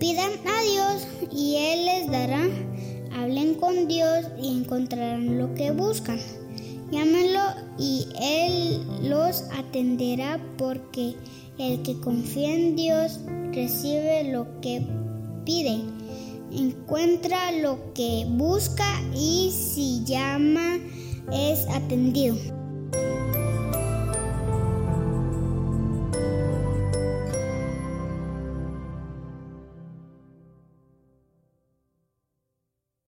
[0.00, 2.48] Pidan a Dios y Él les dará.
[3.12, 6.18] Hablen con Dios y encontrarán lo que buscan.
[6.90, 7.40] Llámenlo
[7.78, 11.16] y Él los atenderá porque
[11.58, 13.20] el que confía en Dios
[13.52, 14.82] recibe lo que
[15.44, 15.82] pide,
[16.50, 20.78] encuentra lo que busca y si llama
[21.30, 22.59] es atendido.